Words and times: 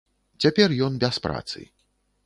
Цяпер 0.45 0.69
ён 0.87 0.97
без 1.05 1.15
працы. 1.27 1.59